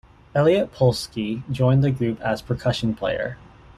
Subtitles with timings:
[0.33, 3.37] Elliot Polsky joined the group as percussion player.